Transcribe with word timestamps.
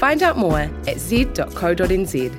Find 0.00 0.22
out 0.22 0.38
more 0.38 0.60
at 0.88 0.98
z.co.nz. 0.98 2.34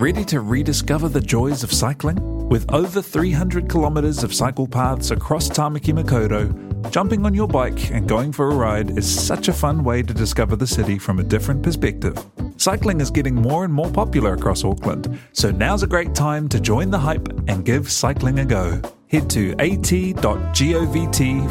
Ready 0.00 0.24
to 0.24 0.40
rediscover 0.40 1.08
the 1.08 1.20
joys 1.20 1.62
of 1.62 1.72
cycling? 1.72 2.48
With 2.48 2.68
over 2.72 3.00
300 3.00 3.70
kilometres 3.70 4.24
of 4.24 4.34
cycle 4.34 4.66
paths 4.66 5.12
across 5.12 5.48
Tamaki 5.48 5.94
Makaurau, 5.94 6.90
jumping 6.90 7.24
on 7.24 7.34
your 7.34 7.46
bike 7.46 7.92
and 7.92 8.08
going 8.08 8.32
for 8.32 8.50
a 8.50 8.54
ride 8.56 8.98
is 8.98 9.06
such 9.06 9.46
a 9.46 9.52
fun 9.52 9.84
way 9.84 10.02
to 10.02 10.12
discover 10.12 10.56
the 10.56 10.66
city 10.66 10.98
from 10.98 11.20
a 11.20 11.22
different 11.22 11.62
perspective. 11.62 12.18
Cycling 12.56 13.00
is 13.00 13.12
getting 13.12 13.36
more 13.36 13.64
and 13.64 13.72
more 13.72 13.90
popular 13.92 14.34
across 14.34 14.64
Auckland, 14.64 15.20
so 15.34 15.52
now's 15.52 15.84
a 15.84 15.86
great 15.86 16.16
time 16.16 16.48
to 16.48 16.58
join 16.58 16.90
the 16.90 16.98
hype 16.98 17.28
and 17.46 17.64
give 17.64 17.92
cycling 17.92 18.40
a 18.40 18.44
go. 18.44 18.82
Head 19.08 19.30
to 19.30 19.52
at.govt 19.60 20.00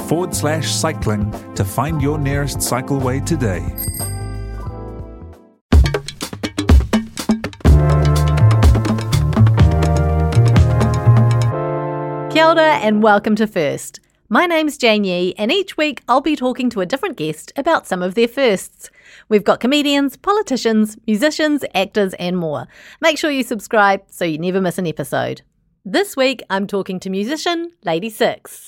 forward 0.09 0.35
slash 0.35 0.69
cycling 0.69 1.31
to 1.55 1.63
find 1.63 2.01
your 2.01 2.17
nearest 2.17 2.57
cycleway 2.57 3.25
today. 3.25 3.63
Kia 12.33 12.45
ora 12.45 12.75
and 12.83 13.01
welcome 13.01 13.37
to 13.37 13.47
First. 13.47 14.01
My 14.27 14.45
name's 14.45 14.77
Jane 14.77 15.05
Yee, 15.05 15.33
and 15.37 15.49
each 15.49 15.77
week 15.77 16.01
I'll 16.09 16.19
be 16.19 16.35
talking 16.35 16.69
to 16.71 16.81
a 16.81 16.85
different 16.85 17.15
guest 17.15 17.53
about 17.55 17.87
some 17.87 18.01
of 18.01 18.15
their 18.15 18.27
firsts. 18.27 18.89
We've 19.29 19.45
got 19.45 19.61
comedians, 19.61 20.17
politicians, 20.17 20.97
musicians, 21.07 21.63
actors, 21.73 22.13
and 22.15 22.37
more. 22.37 22.67
Make 22.99 23.17
sure 23.17 23.31
you 23.31 23.43
subscribe 23.43 24.01
so 24.09 24.25
you 24.25 24.37
never 24.39 24.59
miss 24.59 24.77
an 24.77 24.87
episode. 24.87 25.41
This 25.87 26.17
week 26.17 26.41
I'm 26.49 26.65
talking 26.65 26.99
to 27.01 27.11
musician 27.11 27.69
Ladi6. 27.85 28.63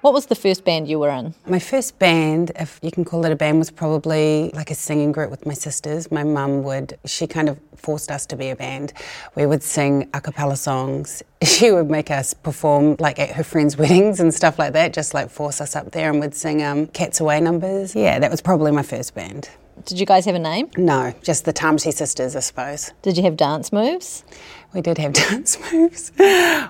What 0.00 0.12
was 0.12 0.26
the 0.26 0.34
first 0.34 0.64
band 0.64 0.88
you 0.88 0.98
were 0.98 1.10
in? 1.10 1.36
My 1.46 1.60
first 1.60 2.00
band, 2.00 2.50
if 2.58 2.80
you 2.82 2.90
can 2.90 3.04
call 3.04 3.24
it 3.26 3.30
a 3.30 3.36
band, 3.36 3.60
was 3.60 3.70
probably 3.70 4.50
like 4.54 4.72
a 4.72 4.74
singing 4.74 5.12
group 5.12 5.30
with 5.30 5.46
my 5.46 5.54
sisters. 5.54 6.10
My 6.10 6.24
mum 6.24 6.64
would, 6.64 6.98
she 7.06 7.28
kind 7.28 7.48
of 7.48 7.60
forced 7.76 8.10
us 8.10 8.26
to 8.26 8.36
be 8.36 8.50
a 8.50 8.56
band. 8.56 8.92
We 9.36 9.46
would 9.46 9.62
sing 9.62 10.10
a 10.12 10.20
cappella 10.20 10.56
songs. 10.56 11.22
She 11.44 11.70
would 11.70 11.88
make 11.88 12.10
us 12.10 12.34
perform 12.34 12.96
like 12.98 13.20
at 13.20 13.30
her 13.36 13.44
friends' 13.44 13.76
weddings 13.78 14.18
and 14.18 14.34
stuff 14.34 14.58
like 14.58 14.72
that, 14.72 14.92
just 14.92 15.14
like 15.14 15.30
force 15.30 15.60
us 15.60 15.76
up 15.76 15.92
there 15.92 16.10
and 16.10 16.18
would 16.18 16.34
sing 16.34 16.60
um, 16.60 16.88
Cats 16.88 17.20
Away 17.20 17.38
numbers. 17.38 17.94
Yeah, 17.94 18.18
that 18.18 18.32
was 18.32 18.40
probably 18.40 18.72
my 18.72 18.82
first 18.82 19.14
band. 19.14 19.48
Did 19.84 20.00
you 20.00 20.06
guys 20.06 20.24
have 20.24 20.34
a 20.34 20.38
name? 20.38 20.70
No, 20.76 21.12
just 21.22 21.44
the 21.44 21.52
Tamati 21.52 21.92
sisters, 21.92 22.36
I 22.36 22.40
suppose. 22.40 22.92
Did 23.02 23.16
you 23.16 23.22
have 23.24 23.36
dance 23.36 23.72
moves? 23.72 24.24
We 24.72 24.80
did 24.80 24.98
have 24.98 25.12
dance 25.28 25.58
moves. 25.72 26.12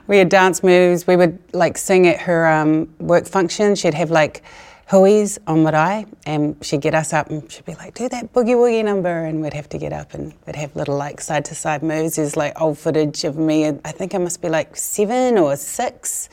we 0.07 0.19
had 0.19 0.29
dance 0.29 0.63
moves. 0.63 1.07
We 1.07 1.17
would 1.17 1.39
like 1.53 1.79
sing 1.79 2.07
at 2.07 2.21
her 2.23 2.47
um, 2.47 2.93
work 2.99 3.27
function. 3.27 3.75
She'd 3.75 3.95
have 3.95 4.11
like 4.11 4.43
hui's 4.91 5.39
on 5.47 5.63
marae 5.63 6.07
and 6.27 6.57
she'd 6.63 6.81
get 6.81 6.95
us 6.95 7.13
up 7.13 7.31
and 7.31 7.51
she'd 7.51 7.65
be 7.65 7.75
like, 7.75 7.95
do 7.95 8.09
that 8.09 8.33
boogie 8.33 8.55
woogie 8.57 8.85
number. 8.85 9.25
And 9.25 9.41
we'd 9.43 9.55
have 9.55 9.69
to 9.71 9.79
get 9.79 9.93
up 9.93 10.15
and 10.15 10.35
we'd 10.47 10.57
have 10.57 10.75
little 10.75 10.97
like 10.97 11.21
side 11.21 11.45
to 11.47 11.55
side 11.55 11.83
moves. 11.83 12.17
There's 12.17 12.37
like 12.37 12.61
old 12.61 12.79
footage 12.79 13.25
of 13.25 13.37
me. 13.37 13.67
I 13.69 13.93
think 13.93 14.15
I 14.15 14.19
must 14.19 14.43
be 14.43 14.49
like 14.49 14.77
seven 14.77 15.39
or 15.39 15.57
six 15.57 16.29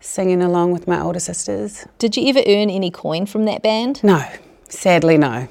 singing 0.00 0.42
along 0.42 0.72
with 0.72 0.86
my 0.88 1.00
older 1.00 1.20
sisters. 1.20 1.86
Did 1.98 2.16
you 2.16 2.28
ever 2.28 2.40
earn 2.40 2.70
any 2.70 2.90
coin 2.90 3.26
from 3.26 3.44
that 3.46 3.62
band? 3.62 4.02
No, 4.02 4.24
sadly, 4.68 5.16
no. 5.16 5.48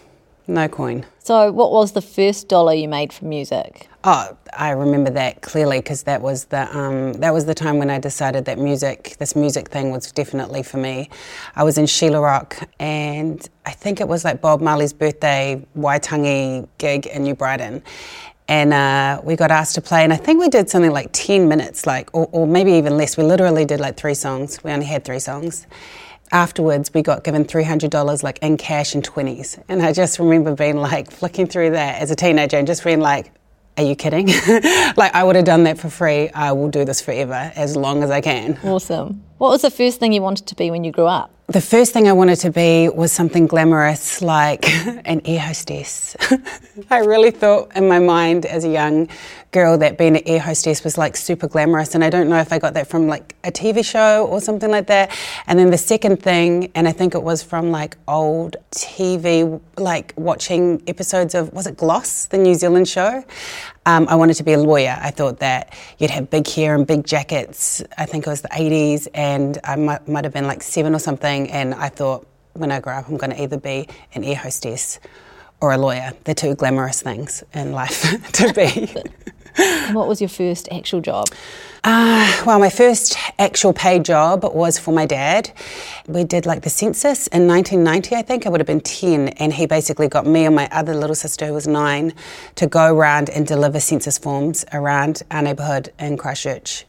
No 0.51 0.67
coin. 0.67 1.06
So, 1.19 1.50
what 1.50 1.72
was 1.72 1.94
the 1.94 2.01
first 2.01 2.50
dollar 2.50 2.73
you 2.73 2.89
made 2.89 3.13
from 3.13 3.29
music? 3.29 3.88
Oh, 4.03 4.35
I 4.51 4.72
remember 4.72 5.09
that 5.12 5.41
clearly 5.41 5.79
because 5.79 6.03
that 6.03 6.22
was 6.22 6.45
the 6.45 6.78
um, 6.78 7.13
that 7.13 7.34
was 7.34 7.45
the 7.45 7.53
time 7.53 7.78
when 7.78 7.89
I 7.89 8.00
decided 8.00 8.44
that 8.45 8.59
music, 8.59 9.16
this 9.17 9.34
music 9.34 9.69
thing, 9.69 9.91
was 9.91 10.12
definitely 10.12 10.62
for 10.62 10.75
me. 10.75 11.09
I 11.56 11.63
was 11.63 11.78
in 11.78 11.85
Sheelahrock, 11.85 12.67
and 12.81 13.47
I 13.66 13.72
think 13.72 14.01
it 14.01 14.09
was 14.09 14.25
like 14.25 14.41
Bob 14.41 14.59
Marley's 14.59 14.91
birthday 14.91 15.66
Waitangi 15.78 16.68
gig 16.79 17.06
in 17.06 17.23
New 17.23 17.35
Brighton, 17.35 17.81
and 18.50 18.73
uh, 18.73 19.22
we 19.23 19.38
got 19.38 19.51
asked 19.51 19.75
to 19.75 19.81
play, 19.81 20.03
and 20.03 20.12
I 20.12 20.18
think 20.18 20.41
we 20.41 20.50
did 20.50 20.69
something 20.69 20.91
like 20.91 21.12
ten 21.13 21.47
minutes, 21.47 21.88
like 21.88 22.09
or, 22.12 22.28
or 22.33 22.45
maybe 22.45 22.73
even 22.73 22.97
less. 22.97 23.16
We 23.16 23.23
literally 23.23 23.63
did 23.63 23.79
like 23.79 23.95
three 23.95 24.16
songs. 24.16 24.62
We 24.66 24.72
only 24.72 24.85
had 24.85 25.06
three 25.06 25.19
songs 25.19 25.66
afterwards 26.31 26.94
we 26.94 27.02
got 27.02 27.24
given 27.24 27.46
$300 27.46 28.24
like 28.24 28.40
in 28.40 28.58
cash 28.58 28.96
and 28.96 29.03
20s 29.03 29.62
and 29.68 29.81
i 29.81 29.92
just 29.92 30.19
remember 30.19 30.56
being 30.56 30.78
like 30.78 31.12
flicking 31.12 31.46
through 31.47 31.72
that 31.72 32.02
as 32.02 32.12
a 32.12 32.16
teenager 32.16 32.58
and 32.58 32.68
just 32.68 32.84
being 32.84 33.00
like 33.00 33.31
are 33.78 33.84
you 33.86 33.96
kidding? 33.96 34.28
Like 34.97 35.16
i 35.16 35.24
would 35.24 35.36
have 35.38 35.46
done 35.46 35.64
that 35.64 35.80
for 35.80 35.90
free. 35.90 36.30
I 36.30 36.52
will 36.52 36.69
do 36.69 36.84
this 36.86 37.00
forever 37.02 37.52
as 37.56 37.75
long 37.75 38.03
as 38.03 38.12
i 38.12 38.22
can. 38.22 38.59
Awesome. 38.64 39.24
What 39.41 39.50
was 39.50 39.63
the 39.63 39.72
first 39.72 40.00
thing 40.00 40.13
you 40.13 40.22
wanted 40.22 40.46
to 40.46 40.56
be 40.56 40.69
when 40.69 40.84
you 40.84 40.91
grew 40.91 41.07
up? 41.07 41.31
the 41.52 41.62
first 41.62 41.91
thing 41.91 42.07
I 42.07 42.13
wanted 42.13 42.38
to 42.38 42.52
be 42.52 42.88
was 42.88 43.12
something 43.12 43.46
glamorous 43.46 44.22
like 44.22 44.63
an 45.06 45.22
air 45.25 45.40
hostess. 45.41 46.16
I 46.90 47.00
really 47.00 47.31
thought 47.31 47.75
in 47.75 47.90
my 47.90 48.00
mind 48.00 48.46
as 48.46 48.63
a 48.63 48.69
young 48.69 49.09
girl 49.51 49.78
that 49.80 49.97
being 49.97 50.16
an 50.16 50.24
air 50.25 50.40
hostess 50.40 50.81
was 50.85 50.97
like 50.97 51.18
super 51.18 51.50
glamorous, 51.50 51.94
and 51.94 52.06
I 52.06 52.09
don't 52.09 52.30
know 52.30 52.38
if 52.38 52.53
I 52.53 52.59
got 52.59 52.74
that 52.75 52.88
from 52.88 53.07
like 53.07 53.35
a 53.44 53.51
TV 53.51 53.84
show 53.84 54.28
or 54.28 54.40
something 54.40 54.72
like 54.72 54.88
that. 54.88 55.12
And 55.46 55.59
then 55.59 55.72
the 55.72 55.78
second 55.78 56.24
thing, 56.24 56.72
and 56.74 56.88
I 56.88 56.94
think 56.94 57.16
it 57.16 57.24
was 57.24 57.44
from 57.44 57.69
like 57.69 57.97
old 58.07 58.56
TV, 58.72 59.59
like 59.78 60.13
watching 60.16 60.81
episodes 60.88 61.35
of, 61.35 61.51
was 61.51 61.68
it 61.68 61.75
Gloss, 61.75 62.28
the 62.28 62.38
New 62.38 62.56
Zealand 62.56 62.88
show? 62.88 63.25
Um, 63.85 64.07
I 64.07 64.16
wanted 64.16 64.35
to 64.35 64.44
be 64.44 64.53
a 64.53 64.59
lawyer. 64.59 64.97
I 65.01 65.12
thought 65.12 65.40
that 65.40 65.74
you'd 65.97 66.12
have 66.12 66.30
big 66.30 66.47
hair 66.47 66.75
and 66.75 66.88
big 66.88 67.03
jackets. 67.03 67.84
I 67.97 68.06
think 68.06 68.25
it 68.25 68.30
was 68.30 68.41
the 68.41 68.50
80s, 68.50 69.09
and 69.13 69.31
I 69.64 69.75
might, 69.75 70.08
might 70.08 70.24
have 70.24 70.34
been 70.34 70.47
like 70.47 70.64
seven 70.64 70.96
or 70.96 71.00
something. 71.00 71.50
And 71.52 71.74
I 71.74 71.90
thought, 71.90 72.28
when 72.53 72.72
I 72.72 72.80
grow 72.80 72.94
up, 72.94 73.08
I'm 73.08 73.18
going 73.18 73.31
to 73.31 73.42
either 73.42 73.58
be 73.58 73.88
an 74.14 74.24
air 74.24 74.36
hostess 74.36 75.00
or 75.62 75.72
a 75.72 75.78
lawyer. 75.78 76.12
They're 76.24 76.36
two 76.36 76.56
glamorous 76.56 77.02
things 77.02 77.44
in 77.53 77.72
life 77.72 78.02
to 78.34 78.53
be. 78.53 78.94
And 79.58 79.96
what 79.96 80.08
was 80.08 80.22
your 80.22 80.30
first 80.30 80.69
actual 80.72 81.02
job? 81.02 81.28
Uh, 81.84 82.44
well, 82.46 82.59
my 82.59 82.69
first 82.69 83.18
actual 83.40 83.74
paid 83.74 84.06
job 84.06 84.44
was 84.44 84.78
for 84.78 84.92
my 84.94 85.06
dad. 85.06 85.52
We 86.08 86.24
did 86.24 86.46
like 86.46 86.62
the 86.62 86.69
census 86.69 87.28
in 87.28 87.48
1990, 87.48 88.16
I 88.16 88.22
think. 88.22 88.46
I 88.46 88.50
would 88.50 88.59
have 88.59 88.68
been 88.68 88.81
10, 88.81 89.30
and 89.30 89.52
he 89.52 89.66
basically 89.66 90.08
got 90.08 90.25
me 90.25 90.46
and 90.46 90.56
my 90.56 90.69
other 90.72 90.94
little 90.94 91.16
sister, 91.16 91.48
who 91.48 91.53
was 91.53 91.68
nine, 91.68 92.13
to 92.56 92.68
go 92.68 92.94
around 92.94 93.30
and 93.30 93.48
deliver 93.48 93.80
census 93.80 94.18
forms 94.18 94.63
around 94.72 95.24
our 95.31 95.42
neighbourhood 95.42 95.92
in 96.00 96.18
Christchurch. 96.18 96.86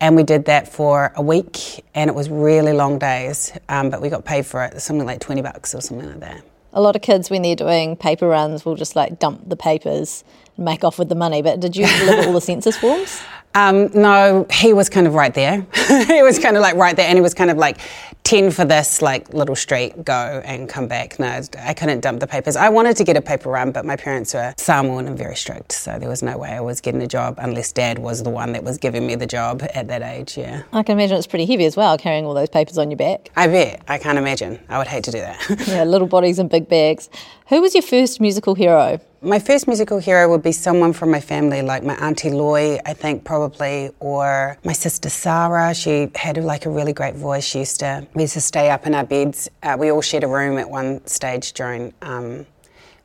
And 0.00 0.14
we 0.14 0.22
did 0.22 0.44
that 0.44 0.68
for 0.68 1.12
a 1.16 1.22
week, 1.22 1.84
and 1.94 2.10
it 2.10 2.14
was 2.14 2.28
really 2.28 2.72
long 2.72 2.98
days, 2.98 3.52
um, 3.68 3.88
but 3.88 4.02
we 4.02 4.10
got 4.10 4.24
paid 4.26 4.44
for 4.44 4.62
it, 4.64 4.80
something 4.80 5.06
like 5.06 5.20
20 5.20 5.40
bucks 5.40 5.74
or 5.74 5.80
something 5.80 6.06
like 6.06 6.20
that. 6.20 6.42
A 6.74 6.80
lot 6.82 6.94
of 6.96 7.00
kids, 7.00 7.30
when 7.30 7.40
they're 7.40 7.56
doing 7.56 7.96
paper 7.96 8.28
runs, 8.28 8.66
will 8.66 8.74
just 8.74 8.94
like 8.94 9.18
dump 9.18 9.48
the 9.48 9.56
papers 9.56 10.22
make 10.58 10.84
off 10.84 10.98
with 10.98 11.08
the 11.08 11.14
money. 11.14 11.42
But 11.42 11.60
did 11.60 11.76
you 11.76 11.86
deliver 11.86 12.28
all 12.28 12.32
the 12.32 12.40
census 12.52 12.76
forms? 12.76 13.20
Um, 13.54 13.90
no, 13.94 14.46
he 14.52 14.74
was 14.74 14.90
kind 14.90 15.06
of 15.06 15.14
right 15.14 15.32
there. 15.32 15.66
he 16.06 16.22
was 16.22 16.38
kind 16.38 16.56
of 16.58 16.62
like 16.62 16.76
right 16.76 16.94
there, 16.94 17.08
and 17.08 17.16
he 17.16 17.22
was 17.22 17.32
kind 17.32 17.50
of 17.50 17.56
like 17.56 17.78
ten 18.22 18.50
for 18.50 18.66
this 18.66 19.00
like 19.00 19.32
little 19.32 19.56
street, 19.56 20.04
go 20.04 20.42
and 20.44 20.68
come 20.68 20.88
back. 20.88 21.18
No, 21.18 21.40
I 21.58 21.72
couldn't 21.72 22.00
dump 22.00 22.20
the 22.20 22.26
papers. 22.26 22.54
I 22.54 22.68
wanted 22.68 22.98
to 22.98 23.04
get 23.04 23.16
a 23.16 23.22
paper 23.22 23.48
run, 23.48 23.72
but 23.72 23.86
my 23.86 23.96
parents 23.96 24.34
were 24.34 24.52
Samoan 24.58 25.06
and 25.06 25.16
very 25.16 25.36
strict, 25.36 25.72
so 25.72 25.98
there 25.98 26.08
was 26.08 26.22
no 26.22 26.36
way 26.36 26.50
I 26.50 26.60
was 26.60 26.82
getting 26.82 27.00
a 27.00 27.06
job 27.06 27.36
unless 27.38 27.72
Dad 27.72 27.98
was 27.98 28.24
the 28.24 28.30
one 28.30 28.52
that 28.52 28.62
was 28.62 28.76
giving 28.76 29.06
me 29.06 29.14
the 29.14 29.26
job 29.26 29.62
at 29.74 29.88
that 29.88 30.02
age. 30.02 30.36
Yeah, 30.36 30.64
I 30.74 30.82
can 30.82 30.98
imagine 30.98 31.16
it's 31.16 31.26
pretty 31.26 31.46
heavy 31.46 31.64
as 31.64 31.78
well, 31.78 31.96
carrying 31.96 32.26
all 32.26 32.34
those 32.34 32.50
papers 32.50 32.76
on 32.76 32.90
your 32.90 32.98
back. 32.98 33.30
I 33.36 33.46
bet. 33.46 33.80
I 33.88 33.96
can't 33.96 34.18
imagine. 34.18 34.60
I 34.68 34.76
would 34.76 34.86
hate 34.88 35.04
to 35.04 35.10
do 35.12 35.20
that. 35.20 35.42
Yeah, 35.66 35.84
little 35.84 36.06
bodies 36.06 36.38
and 36.38 36.50
big 36.50 36.68
bags. 36.68 37.08
Who 37.48 37.62
was 37.62 37.74
your 37.74 37.82
first 37.82 38.20
musical 38.20 38.54
hero? 38.54 39.00
My 39.26 39.40
first 39.40 39.66
musical 39.66 39.98
hero 39.98 40.28
would 40.28 40.44
be 40.44 40.52
someone 40.52 40.92
from 40.92 41.10
my 41.10 41.18
family, 41.18 41.60
like 41.60 41.82
my 41.82 41.96
auntie 41.96 42.30
Loy, 42.30 42.78
I 42.86 42.92
think 42.94 43.24
probably, 43.24 43.90
or 43.98 44.56
my 44.64 44.72
sister 44.72 45.10
Sarah. 45.10 45.74
She 45.74 46.08
had 46.14 46.36
like 46.44 46.64
a 46.64 46.70
really 46.70 46.92
great 46.92 47.16
voice. 47.16 47.42
She 47.44 47.58
used 47.58 47.80
to 47.80 48.06
we 48.14 48.22
used 48.22 48.34
to 48.34 48.40
stay 48.40 48.70
up 48.70 48.86
in 48.86 48.94
our 48.94 49.02
beds. 49.02 49.48
Uh, 49.64 49.76
we 49.76 49.90
all 49.90 50.00
shared 50.00 50.22
a 50.22 50.28
room 50.28 50.58
at 50.58 50.70
one 50.70 51.04
stage 51.08 51.54
during. 51.54 51.92
Um, 52.02 52.46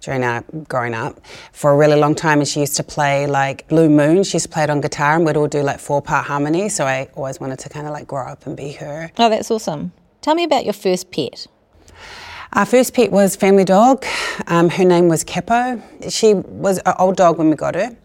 during 0.02 0.24
our 0.24 0.44
growing 0.68 0.96
up 0.96 1.20
for 1.54 1.72
a 1.72 1.78
really 1.78 1.96
long 1.96 2.16
time 2.16 2.40
and 2.40 2.48
she 2.48 2.60
used 2.60 2.76
to 2.76 2.82
play 2.84 3.28
like 3.28 3.68
blue 3.68 3.88
moon 3.88 4.24
she 4.24 4.34
used 4.38 4.48
to 4.48 4.52
play 4.52 4.64
it 4.64 4.70
on 4.72 4.82
guitar 4.82 5.16
and 5.16 5.24
we'd 5.24 5.38
all 5.38 5.46
do 5.46 5.62
like 5.62 5.80
four 5.80 6.02
part 6.02 6.26
harmony 6.26 6.68
so 6.70 6.88
i 6.88 7.08
always 7.14 7.40
wanted 7.40 7.60
to 7.60 7.70
kind 7.70 7.86
of 7.86 7.94
like 7.94 8.08
grow 8.08 8.26
up 8.26 8.48
and 8.48 8.58
be 8.58 8.72
her 8.72 9.12
Oh, 9.20 9.30
that's 9.30 9.52
awesome. 9.52 9.92
Tell 10.22 10.34
me 10.34 10.44
about 10.44 10.64
your 10.66 10.74
first 10.74 11.12
pet. 11.12 11.46
Our 12.54 12.66
first 12.66 12.94
pet 12.94 13.14
was 13.14 13.38
family 13.38 13.64
dog. 13.64 14.06
Um, 14.48 14.70
her 14.70 14.84
name 14.84 15.08
was 15.08 15.24
Capo. 15.24 15.82
She 16.10 16.34
was 16.34 16.80
an 16.80 16.94
old 17.00 17.16
dog 17.16 17.38
when 17.38 17.50
we 17.50 17.56
got 17.56 17.76
her. 17.76 17.96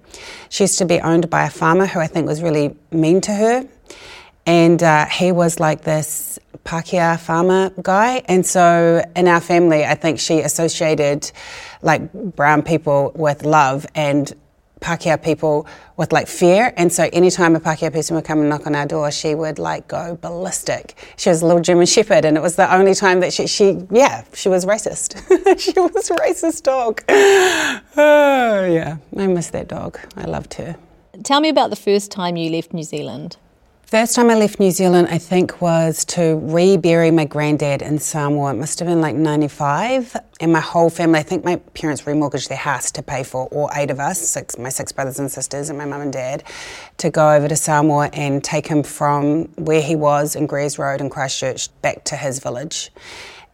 She 0.50 0.62
used 0.62 0.78
to 0.78 0.84
be 0.84 1.00
owned 1.00 1.28
by 1.28 1.46
a 1.46 1.50
farmer 1.50 1.86
who 1.86 1.98
I 1.98 2.06
think 2.06 2.28
was 2.28 2.40
really 2.42 2.76
mean 2.92 3.20
to 3.22 3.32
her. 3.32 3.68
And 4.46 4.80
uh, 4.84 5.06
he 5.06 5.32
was 5.32 5.58
like 5.58 5.82
this 5.82 6.38
Pākehā 6.64 7.18
farmer 7.18 7.72
guy. 7.82 8.22
And 8.26 8.46
so 8.46 9.02
in 9.16 9.26
our 9.26 9.40
family, 9.40 9.84
I 9.84 9.96
think 9.96 10.20
she 10.20 10.38
associated 10.42 11.28
like 11.82 12.12
brown 12.12 12.62
people 12.62 13.10
with 13.16 13.44
love 13.44 13.84
and 13.96 14.32
Pākehā 14.80 15.22
people 15.22 15.66
with 15.96 16.12
like 16.12 16.28
fear. 16.28 16.72
And 16.76 16.92
so 16.92 17.08
anytime 17.12 17.56
a 17.56 17.60
Pākehā 17.60 17.92
person 17.92 18.14
would 18.16 18.24
come 18.24 18.40
and 18.40 18.48
knock 18.48 18.66
on 18.66 18.74
our 18.74 18.86
door, 18.86 19.10
she 19.10 19.34
would 19.34 19.58
like 19.58 19.88
go 19.88 20.16
ballistic. 20.20 20.94
She 21.16 21.30
was 21.30 21.42
a 21.42 21.46
little 21.46 21.62
German 21.62 21.86
Shepherd, 21.86 22.24
and 22.24 22.36
it 22.36 22.40
was 22.40 22.56
the 22.56 22.72
only 22.72 22.94
time 22.94 23.20
that 23.20 23.32
she, 23.32 23.46
she 23.46 23.86
yeah, 23.90 24.24
she 24.34 24.48
was 24.48 24.66
racist. 24.66 25.16
she 25.58 25.72
was 25.80 26.08
racist 26.10 26.62
dog. 26.62 27.02
Oh, 27.98 28.66
yeah, 28.66 28.98
I 29.16 29.26
miss 29.26 29.50
that 29.50 29.68
dog. 29.68 29.98
I 30.16 30.24
loved 30.24 30.54
her. 30.54 30.76
Tell 31.24 31.40
me 31.40 31.48
about 31.48 31.70
the 31.70 31.76
first 31.76 32.10
time 32.10 32.36
you 32.36 32.50
left 32.50 32.74
New 32.74 32.82
Zealand. 32.82 33.38
First 33.86 34.16
time 34.16 34.30
I 34.30 34.34
left 34.34 34.58
New 34.58 34.72
Zealand, 34.72 35.06
I 35.12 35.18
think, 35.18 35.62
was 35.62 36.04
to 36.06 36.40
rebury 36.42 37.12
my 37.12 37.24
granddad 37.24 37.82
in 37.82 38.00
Samoa. 38.00 38.50
It 38.50 38.56
must 38.56 38.80
have 38.80 38.88
been 38.88 39.00
like 39.00 39.14
95. 39.14 40.16
And 40.40 40.52
my 40.52 40.58
whole 40.58 40.90
family, 40.90 41.20
I 41.20 41.22
think 41.22 41.44
my 41.44 41.54
parents 41.72 42.02
remortgaged 42.02 42.48
their 42.48 42.58
house 42.58 42.90
to 42.90 43.02
pay 43.04 43.22
for 43.22 43.46
all 43.46 43.70
eight 43.76 43.92
of 43.92 44.00
us, 44.00 44.20
six, 44.20 44.58
my 44.58 44.70
six 44.70 44.90
brothers 44.90 45.20
and 45.20 45.30
sisters, 45.30 45.68
and 45.68 45.78
my 45.78 45.84
mum 45.84 46.00
and 46.00 46.12
dad, 46.12 46.42
to 46.96 47.10
go 47.10 47.32
over 47.32 47.46
to 47.46 47.54
Samoa 47.54 48.10
and 48.12 48.42
take 48.42 48.66
him 48.66 48.82
from 48.82 49.44
where 49.54 49.80
he 49.80 49.94
was 49.94 50.34
in 50.34 50.46
Greers 50.48 50.80
Road 50.80 51.00
in 51.00 51.08
Christchurch 51.08 51.68
back 51.80 52.02
to 52.06 52.16
his 52.16 52.40
village. 52.40 52.90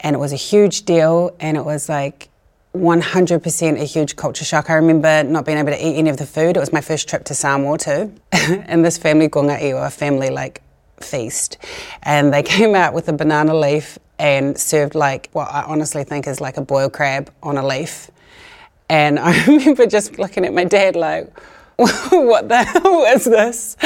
And 0.00 0.16
it 0.16 0.18
was 0.18 0.32
a 0.32 0.36
huge 0.36 0.86
deal, 0.86 1.36
and 1.40 1.58
it 1.58 1.64
was 1.66 1.90
like 1.90 2.30
100% 2.74 3.80
a 3.80 3.84
huge 3.84 4.16
culture 4.16 4.44
shock. 4.44 4.70
I 4.70 4.74
remember 4.74 5.22
not 5.24 5.44
being 5.44 5.58
able 5.58 5.72
to 5.72 5.86
eat 5.86 5.96
any 5.96 6.08
of 6.08 6.16
the 6.16 6.26
food. 6.26 6.56
It 6.56 6.60
was 6.60 6.72
my 6.72 6.80
first 6.80 7.08
trip 7.08 7.24
to 7.24 7.34
Samoa 7.34 7.78
too. 7.78 8.14
and 8.32 8.84
this 8.84 8.96
family, 8.96 9.28
Gonga 9.28 9.62
Iwa, 9.62 9.86
a 9.86 9.90
family 9.90 10.30
like 10.30 10.62
feast. 11.00 11.58
And 12.02 12.32
they 12.32 12.42
came 12.54 12.74
out 12.74 12.94
with 12.94 13.08
a 13.08 13.12
banana 13.12 13.54
leaf 13.54 13.98
and 14.18 14.56
served 14.56 14.94
like 14.94 15.28
what 15.32 15.48
I 15.52 15.62
honestly 15.62 16.04
think 16.04 16.26
is 16.26 16.40
like 16.40 16.56
a 16.56 16.62
boiled 16.62 16.92
crab 16.92 17.30
on 17.42 17.58
a 17.58 17.66
leaf. 17.66 18.10
And 18.88 19.18
I 19.18 19.44
remember 19.46 19.86
just 19.86 20.18
looking 20.18 20.44
at 20.44 20.54
my 20.54 20.64
dad 20.64 20.96
like, 20.96 21.30
what 21.76 22.48
the 22.48 22.62
hell 22.62 23.04
is 23.04 23.24
this? 23.24 23.76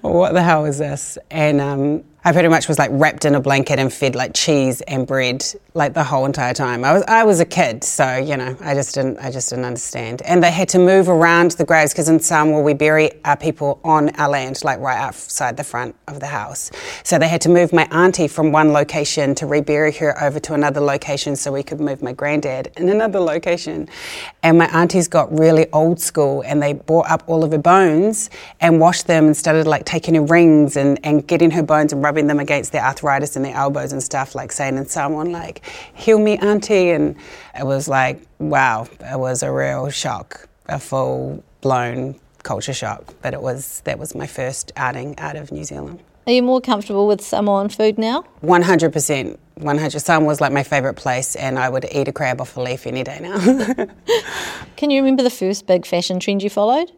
What 0.00 0.32
the 0.32 0.42
hell 0.42 0.64
is 0.64 0.78
this? 0.78 1.16
And 1.30 1.60
um, 1.60 2.04
I 2.26 2.32
pretty 2.32 2.48
much 2.48 2.66
was 2.66 2.76
like 2.76 2.90
wrapped 2.92 3.24
in 3.24 3.36
a 3.36 3.40
blanket 3.40 3.78
and 3.78 3.92
fed 3.92 4.16
like 4.16 4.34
cheese 4.34 4.80
and 4.80 5.06
bread 5.06 5.44
like 5.74 5.94
the 5.94 6.02
whole 6.02 6.26
entire 6.26 6.54
time. 6.54 6.82
I 6.82 6.92
was 6.92 7.04
I 7.06 7.22
was 7.22 7.38
a 7.38 7.44
kid, 7.44 7.84
so 7.84 8.16
you 8.16 8.36
know 8.36 8.56
I 8.60 8.74
just 8.74 8.96
didn't 8.96 9.18
I 9.18 9.30
just 9.30 9.50
didn't 9.50 9.64
understand. 9.64 10.22
And 10.22 10.42
they 10.42 10.50
had 10.50 10.68
to 10.70 10.80
move 10.80 11.08
around 11.08 11.52
the 11.52 11.64
graves 11.64 11.92
because 11.92 12.08
in 12.08 12.18
Samoa 12.18 12.62
we 12.62 12.74
bury 12.74 13.12
our 13.24 13.36
people 13.36 13.78
on 13.84 14.08
our 14.16 14.28
land, 14.28 14.64
like 14.64 14.80
right 14.80 14.98
outside 14.98 15.56
the 15.56 15.62
front 15.62 15.94
of 16.08 16.18
the 16.18 16.26
house. 16.26 16.72
So 17.04 17.16
they 17.16 17.28
had 17.28 17.42
to 17.42 17.48
move 17.48 17.72
my 17.72 17.86
auntie 17.92 18.26
from 18.26 18.50
one 18.50 18.72
location 18.72 19.36
to 19.36 19.46
rebury 19.46 19.92
her 19.92 20.20
over 20.20 20.40
to 20.40 20.54
another 20.54 20.80
location 20.80 21.36
so 21.36 21.52
we 21.52 21.62
could 21.62 21.78
move 21.78 22.02
my 22.02 22.12
granddad 22.12 22.72
in 22.76 22.88
another 22.88 23.20
location. 23.20 23.88
And 24.42 24.58
my 24.58 24.66
aunties 24.72 25.06
got 25.06 25.30
really 25.38 25.70
old 25.72 26.00
school 26.00 26.42
and 26.44 26.60
they 26.60 26.72
brought 26.72 27.08
up 27.08 27.22
all 27.28 27.44
of 27.44 27.52
her 27.52 27.58
bones 27.58 28.30
and 28.60 28.80
washed 28.80 29.06
them 29.06 29.26
and 29.26 29.36
started 29.36 29.68
like 29.68 29.84
taking 29.84 30.16
her 30.16 30.22
rings 30.22 30.76
and, 30.76 30.98
and 31.04 31.24
getting 31.24 31.52
her 31.52 31.62
bones 31.62 31.92
and 31.92 32.02
rubbing 32.02 32.15
rubbing 32.16 32.28
them 32.28 32.40
against 32.40 32.72
their 32.72 32.82
arthritis 32.82 33.36
in 33.36 33.42
their 33.42 33.54
elbows 33.54 33.92
and 33.92 34.02
stuff, 34.02 34.34
like 34.34 34.50
saying 34.50 34.76
to 34.76 34.88
someone 34.88 35.32
like, 35.32 35.60
heal 35.92 36.18
me, 36.18 36.38
auntie. 36.38 36.88
And 36.88 37.14
it 37.54 37.66
was 37.66 37.88
like, 37.88 38.22
wow, 38.38 38.88
it 39.00 39.18
was 39.18 39.42
a 39.42 39.52
real 39.52 39.90
shock, 39.90 40.48
a 40.64 40.80
full 40.80 41.44
blown 41.60 42.18
culture 42.42 42.72
shock. 42.72 43.12
But 43.20 43.34
it 43.34 43.42
was, 43.42 43.82
that 43.84 43.98
was 43.98 44.14
my 44.14 44.26
first 44.26 44.72
outing 44.78 45.18
out 45.18 45.36
of 45.36 45.52
New 45.52 45.64
Zealand. 45.64 46.00
Are 46.26 46.32
you 46.32 46.42
more 46.42 46.62
comfortable 46.62 47.06
with 47.06 47.20
Samoan 47.20 47.68
food 47.68 47.98
now? 47.98 48.24
100%. 48.42 49.38
100. 49.56 50.00
Samoa 50.00 50.26
was 50.26 50.40
like 50.40 50.52
my 50.52 50.62
favourite 50.62 50.96
place, 50.96 51.36
and 51.36 51.58
I 51.58 51.68
would 51.68 51.86
eat 51.92 52.08
a 52.08 52.12
crab 52.12 52.40
off 52.40 52.56
a 52.56 52.62
leaf 52.62 52.86
any 52.86 53.04
day 53.04 53.18
now. 53.20 53.38
Can 54.76 54.90
you 54.90 55.02
remember 55.02 55.22
the 55.22 55.30
first 55.30 55.66
big 55.66 55.84
fashion 55.84 56.18
trend 56.18 56.42
you 56.42 56.48
followed? 56.48 56.90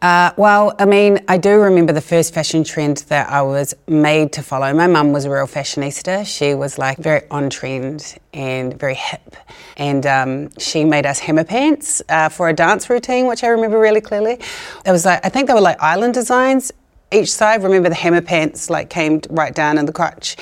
Uh, 0.00 0.32
well, 0.36 0.76
I 0.78 0.84
mean, 0.84 1.18
I 1.26 1.38
do 1.38 1.60
remember 1.60 1.92
the 1.92 2.00
first 2.00 2.32
fashion 2.32 2.62
trend 2.62 2.98
that 3.08 3.28
I 3.30 3.42
was 3.42 3.74
made 3.88 4.32
to 4.34 4.42
follow. 4.42 4.72
My 4.72 4.86
mum 4.86 5.12
was 5.12 5.24
a 5.24 5.30
real 5.30 5.46
fashionista. 5.46 6.24
She 6.24 6.54
was 6.54 6.78
like 6.78 6.98
very 6.98 7.22
on 7.30 7.50
trend 7.50 8.16
and 8.32 8.78
very 8.78 8.94
hip. 8.94 9.34
And 9.76 10.06
um, 10.06 10.50
she 10.58 10.84
made 10.84 11.04
us 11.04 11.18
hammer 11.18 11.42
pants 11.42 12.00
uh, 12.08 12.28
for 12.28 12.48
a 12.48 12.52
dance 12.52 12.88
routine, 12.88 13.26
which 13.26 13.42
I 13.42 13.48
remember 13.48 13.80
really 13.80 14.00
clearly. 14.00 14.38
It 14.86 14.92
was 14.92 15.04
like, 15.04 15.24
I 15.26 15.30
think 15.30 15.48
they 15.48 15.54
were 15.54 15.60
like 15.60 15.82
island 15.82 16.14
designs 16.14 16.70
each 17.10 17.32
side. 17.32 17.64
Remember 17.64 17.88
the 17.88 17.96
hammer 17.96 18.20
pants 18.20 18.70
like 18.70 18.90
came 18.90 19.20
right 19.30 19.54
down 19.54 19.78
in 19.78 19.86
the 19.86 19.92
crotch 19.92 20.36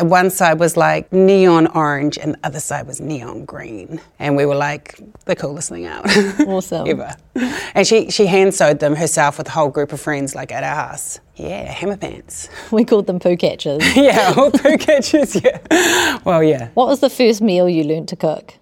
one 0.00 0.28
side 0.28 0.58
was 0.58 0.76
like 0.76 1.12
neon 1.12 1.68
orange 1.68 2.18
and 2.18 2.34
the 2.34 2.38
other 2.42 2.58
side 2.58 2.86
was 2.86 3.00
neon 3.00 3.44
green. 3.44 4.00
And 4.18 4.36
we 4.36 4.44
were 4.44 4.56
like 4.56 4.98
the 5.24 5.36
coolest 5.36 5.68
thing 5.68 5.86
out. 5.86 6.04
Awesome. 6.40 6.88
ever. 6.88 7.14
And 7.74 7.86
she, 7.86 8.10
she 8.10 8.26
hand 8.26 8.54
sewed 8.54 8.80
them 8.80 8.96
herself 8.96 9.38
with 9.38 9.48
a 9.48 9.50
whole 9.52 9.68
group 9.68 9.92
of 9.92 10.00
friends 10.00 10.34
like 10.34 10.50
at 10.50 10.64
our 10.64 10.74
house. 10.74 11.20
Yeah, 11.36 11.70
hammer 11.70 11.96
pants. 11.96 12.48
We 12.72 12.84
called 12.84 13.06
them 13.06 13.20
poo 13.20 13.36
catchers. 13.36 13.82
yeah, 13.96 14.34
all 14.36 14.50
poo 14.50 14.76
catchers, 14.78 15.36
yeah. 15.44 16.18
Well, 16.24 16.42
yeah. 16.42 16.70
What 16.74 16.88
was 16.88 17.00
the 17.00 17.10
first 17.10 17.40
meal 17.40 17.68
you 17.68 17.84
learned 17.84 18.08
to 18.08 18.16
cook? 18.16 18.54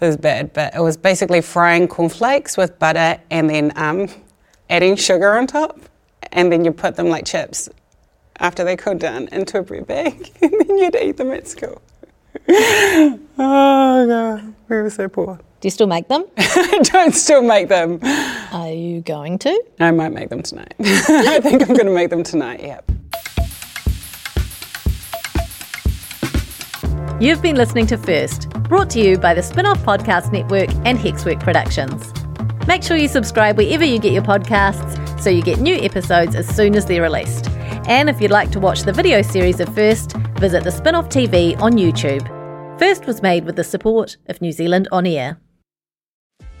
It 0.00 0.06
was 0.06 0.16
bad, 0.16 0.52
but 0.52 0.74
it 0.74 0.80
was 0.80 0.96
basically 0.96 1.40
frying 1.40 1.86
cornflakes 1.86 2.56
with 2.56 2.78
butter 2.80 3.20
and 3.30 3.48
then 3.48 3.72
um, 3.76 4.08
adding 4.68 4.96
sugar 4.96 5.36
on 5.36 5.46
top. 5.46 5.80
And 6.32 6.50
then 6.50 6.64
you 6.64 6.72
put 6.72 6.96
them 6.96 7.08
like 7.08 7.24
chips 7.26 7.68
after 8.38 8.64
they 8.64 8.76
cooled 8.76 8.98
down 8.98 9.28
into 9.28 9.58
a 9.58 9.62
bread 9.62 9.86
bag, 9.86 10.30
and 10.42 10.52
then 10.52 10.78
you'd 10.78 10.96
eat 10.96 11.16
them 11.16 11.30
at 11.30 11.48
school. 11.48 11.80
oh 12.48 13.18
god, 13.38 14.54
we 14.68 14.76
were 14.76 14.90
so 14.90 15.08
poor. 15.08 15.36
Do 15.36 15.66
you 15.66 15.70
still 15.70 15.86
make 15.86 16.08
them? 16.08 16.24
I 16.36 16.80
don't 16.82 17.14
still 17.14 17.42
make 17.42 17.68
them. 17.68 17.98
Are 18.52 18.70
you 18.70 19.00
going 19.00 19.38
to? 19.38 19.64
I 19.80 19.92
might 19.92 20.12
make 20.12 20.28
them 20.28 20.42
tonight. 20.42 20.74
I 20.78 21.40
think 21.40 21.62
I'm 21.62 21.68
going 21.68 21.86
to 21.86 21.94
make 21.94 22.10
them 22.10 22.22
tonight. 22.22 22.60
Yep. 22.60 22.90
You've 27.20 27.40
been 27.40 27.56
listening 27.56 27.86
to 27.86 27.96
First, 27.96 28.50
brought 28.64 28.90
to 28.90 29.00
you 29.00 29.16
by 29.16 29.32
the 29.32 29.40
Spinoff 29.40 29.76
Podcast 29.84 30.32
Network 30.32 30.68
and 30.84 30.98
Hexwork 30.98 31.40
Productions. 31.40 32.12
Make 32.66 32.82
sure 32.82 32.96
you 32.96 33.08
subscribe 33.08 33.56
wherever 33.56 33.84
you 33.84 33.98
get 33.98 34.12
your 34.12 34.22
podcasts 34.22 35.20
so 35.20 35.30
you 35.30 35.40
get 35.40 35.60
new 35.60 35.76
episodes 35.76 36.34
as 36.34 36.46
soon 36.54 36.74
as 36.74 36.84
they're 36.84 37.00
released. 37.00 37.48
And 37.86 38.08
if 38.08 38.20
you'd 38.20 38.30
like 38.30 38.50
to 38.52 38.60
watch 38.60 38.82
the 38.82 38.92
video 38.92 39.20
series 39.20 39.60
of 39.60 39.74
First, 39.74 40.12
visit 40.38 40.64
the 40.64 40.70
Spinoff 40.70 41.10
TV 41.10 41.60
on 41.60 41.72
YouTube. 41.72 42.26
First 42.78 43.04
was 43.06 43.20
made 43.20 43.44
with 43.44 43.56
the 43.56 43.64
support 43.64 44.16
of 44.28 44.40
New 44.40 44.52
Zealand 44.52 44.88
On 44.90 45.06
Air. 45.06 45.38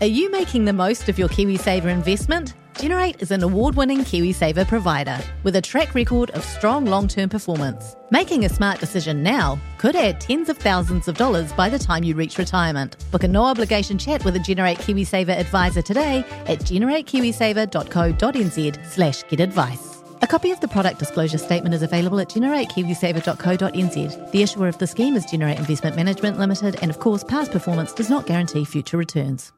Are 0.00 0.06
you 0.06 0.30
making 0.30 0.66
the 0.66 0.72
most 0.72 1.08
of 1.08 1.18
your 1.18 1.28
KiwiSaver 1.28 1.86
investment? 1.86 2.54
Generate 2.76 3.22
is 3.22 3.30
an 3.30 3.42
award 3.42 3.74
winning 3.76 4.00
KiwiSaver 4.00 4.68
provider 4.68 5.18
with 5.44 5.56
a 5.56 5.62
track 5.62 5.94
record 5.94 6.28
of 6.30 6.44
strong 6.44 6.84
long 6.84 7.08
term 7.08 7.30
performance. 7.30 7.96
Making 8.10 8.44
a 8.44 8.50
smart 8.50 8.80
decision 8.80 9.22
now 9.22 9.58
could 9.78 9.96
add 9.96 10.20
tens 10.20 10.50
of 10.50 10.58
thousands 10.58 11.08
of 11.08 11.16
dollars 11.16 11.52
by 11.52 11.70
the 11.70 11.78
time 11.78 12.04
you 12.04 12.14
reach 12.14 12.36
retirement. 12.36 12.96
Book 13.10 13.24
a 13.24 13.28
no 13.28 13.44
obligation 13.44 13.96
chat 13.96 14.22
with 14.24 14.36
a 14.36 14.40
Generate 14.40 14.78
KiwiSaver 14.78 15.30
advisor 15.30 15.80
today 15.82 16.18
at 16.46 16.58
generatekiwisaver.co.nz 16.58 18.86
slash 18.86 19.24
get 19.28 19.40
advice. 19.40 19.93
A 20.24 20.26
copy 20.26 20.50
of 20.52 20.60
the 20.60 20.68
product 20.68 20.98
disclosure 20.98 21.36
statement 21.36 21.74
is 21.74 21.82
available 21.82 22.18
at 22.18 22.30
generatekiwisaver.co.nz. 22.30 24.30
The 24.30 24.42
issuer 24.42 24.68
of 24.68 24.78
the 24.78 24.86
scheme 24.86 25.16
is 25.16 25.26
Generate 25.26 25.58
Investment 25.58 25.96
Management 25.96 26.38
Limited, 26.38 26.78
and 26.80 26.90
of 26.90 26.98
course, 26.98 27.22
past 27.22 27.52
performance 27.52 27.92
does 27.92 28.08
not 28.08 28.26
guarantee 28.26 28.64
future 28.64 28.96
returns. 28.96 29.52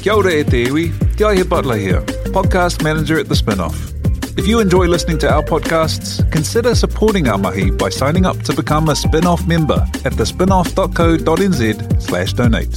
Kia 0.00 0.14
ora 0.14 0.32
e 0.32 0.44
te 0.44 0.64
iwi, 0.68 0.90
Te 1.18 1.42
Butler 1.42 1.76
here, 1.76 2.00
podcast 2.32 2.82
manager 2.82 3.18
at 3.18 3.28
The 3.28 3.34
Spinoff. 3.34 3.92
If 4.38 4.46
you 4.46 4.60
enjoy 4.60 4.86
listening 4.86 5.18
to 5.18 5.30
our 5.30 5.42
podcasts, 5.42 6.24
consider 6.32 6.74
supporting 6.74 7.28
our 7.28 7.36
mahi 7.36 7.70
by 7.70 7.90
signing 7.90 8.24
up 8.24 8.38
to 8.44 8.54
become 8.54 8.88
a 8.88 8.94
Spinoff 8.94 9.46
member 9.46 9.84
at 10.06 10.14
thespinoff.co.nz 10.14 12.02
slash 12.02 12.32
donate. 12.32 12.72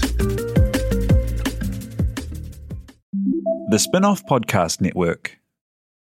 The 3.70 3.78
Spinoff 3.78 4.26
Podcast 4.28 4.82
Network. 4.82 5.39